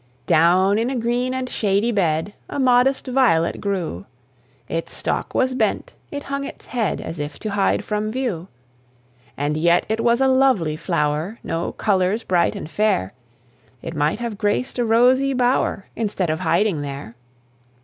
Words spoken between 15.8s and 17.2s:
Instead of hiding there.